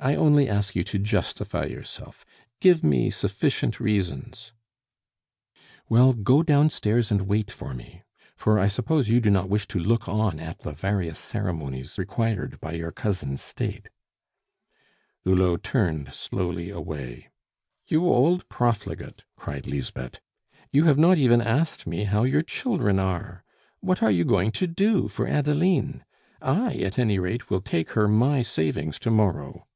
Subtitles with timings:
[0.00, 2.26] I only ask you to justify yourself.
[2.60, 4.52] Give me sufficient reasons"
[5.88, 8.02] "Well, go downstairs and wait for me;
[8.36, 12.60] for I suppose you do not wish to look on at the various ceremonies required
[12.60, 13.88] by your cousin's state."
[15.24, 15.64] Hulot
[16.12, 17.28] slowly turned away.
[17.86, 20.20] "You old profligate," cried Lisbeth,
[20.72, 23.42] "you have not even asked me how your children are?
[23.80, 26.04] What are you going to do for Adeline?
[26.42, 29.66] I, at any rate, will take her my savings to morrow."